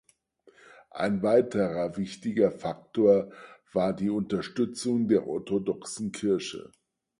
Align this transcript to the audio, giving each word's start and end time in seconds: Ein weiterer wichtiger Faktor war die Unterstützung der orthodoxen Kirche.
Ein 0.89 1.21
weiterer 1.21 1.95
wichtiger 1.95 2.49
Faktor 2.49 3.31
war 3.71 3.93
die 3.95 4.09
Unterstützung 4.09 5.07
der 5.07 5.27
orthodoxen 5.27 6.11
Kirche. 6.11 6.71